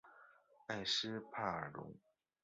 [0.69, 1.93] 埃斯帕尔龙。